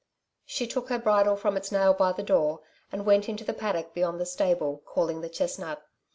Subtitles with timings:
[0.47, 2.61] She took her bridle from its nail by the door,
[2.91, 5.83] and went into the paddock beyond the stable, calling the chestnut.